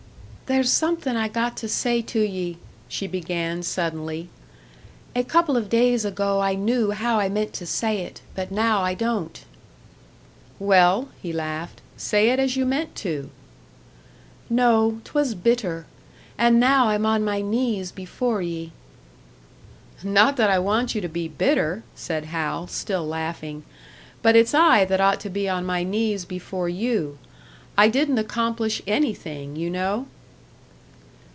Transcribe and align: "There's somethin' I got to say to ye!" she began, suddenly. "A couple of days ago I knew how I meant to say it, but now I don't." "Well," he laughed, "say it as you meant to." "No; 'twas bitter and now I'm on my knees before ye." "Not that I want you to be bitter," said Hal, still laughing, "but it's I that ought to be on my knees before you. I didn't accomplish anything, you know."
"There's 0.51 0.69
somethin' 0.69 1.15
I 1.15 1.29
got 1.29 1.55
to 1.59 1.69
say 1.69 2.01
to 2.01 2.19
ye!" 2.19 2.57
she 2.89 3.07
began, 3.07 3.63
suddenly. 3.63 4.27
"A 5.15 5.23
couple 5.23 5.55
of 5.55 5.69
days 5.69 6.03
ago 6.03 6.41
I 6.41 6.55
knew 6.55 6.91
how 6.91 7.19
I 7.21 7.29
meant 7.29 7.53
to 7.53 7.65
say 7.65 7.99
it, 7.99 8.19
but 8.35 8.51
now 8.51 8.81
I 8.81 8.93
don't." 8.93 9.45
"Well," 10.59 11.07
he 11.21 11.31
laughed, 11.31 11.79
"say 11.95 12.31
it 12.31 12.37
as 12.37 12.57
you 12.57 12.65
meant 12.65 12.97
to." 12.97 13.29
"No; 14.49 14.99
'twas 15.05 15.35
bitter 15.35 15.85
and 16.37 16.59
now 16.59 16.89
I'm 16.89 17.05
on 17.05 17.23
my 17.23 17.39
knees 17.39 17.93
before 17.93 18.41
ye." 18.41 18.73
"Not 20.03 20.35
that 20.35 20.49
I 20.49 20.59
want 20.59 20.93
you 20.93 20.99
to 20.99 21.07
be 21.07 21.29
bitter," 21.29 21.81
said 21.95 22.25
Hal, 22.25 22.67
still 22.67 23.07
laughing, 23.07 23.63
"but 24.21 24.35
it's 24.35 24.53
I 24.53 24.83
that 24.83 24.99
ought 24.99 25.21
to 25.21 25.29
be 25.29 25.47
on 25.47 25.65
my 25.65 25.83
knees 25.83 26.25
before 26.25 26.67
you. 26.67 27.17
I 27.77 27.87
didn't 27.87 28.17
accomplish 28.19 28.81
anything, 28.85 29.55
you 29.55 29.69
know." 29.69 30.07